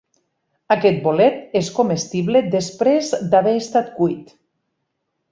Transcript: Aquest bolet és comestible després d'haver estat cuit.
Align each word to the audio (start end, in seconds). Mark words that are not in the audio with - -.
Aquest 0.75 0.95
bolet 1.01 1.51
és 1.59 1.67
comestible 1.79 2.41
després 2.55 3.11
d'haver 3.33 3.53
estat 3.61 3.93
cuit. 3.99 4.33